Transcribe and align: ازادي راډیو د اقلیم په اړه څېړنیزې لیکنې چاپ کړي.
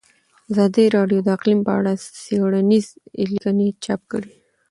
ازادي 0.51 0.85
راډیو 0.95 1.19
د 1.23 1.27
اقلیم 1.37 1.59
په 1.67 1.71
اړه 1.79 1.91
څېړنیزې 2.25 2.91
لیکنې 3.31 3.67
چاپ 3.83 4.01
کړي. 4.11 4.31